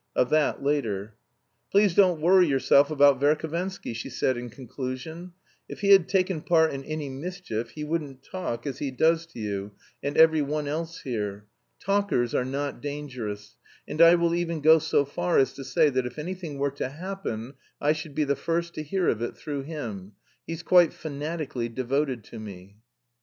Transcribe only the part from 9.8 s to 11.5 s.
and every one else here.